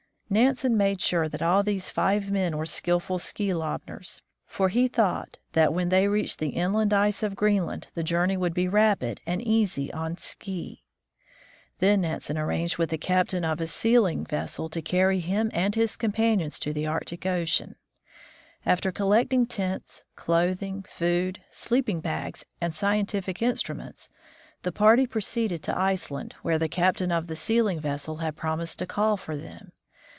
[0.33, 5.39] Nansen made sure that all these five men were skillful ski lobners, for he thought
[5.51, 9.41] that, when they reached the inland ice of Greenland, the journey would be rapid and
[9.41, 10.85] easy on ski.
[11.79, 14.81] Then Nansen arranged with the captain of a sealing 108 THE FROZEN NORTH vessel to
[14.81, 17.75] carry him and his companions to the Arctic ocean.
[18.65, 24.09] After collecting tents, clothing, food, sleeping bags, and scientific instruments,
[24.61, 28.87] the party proceeded to Iceland, where the captain of the sealing vessel had promised to
[28.87, 29.73] call for them.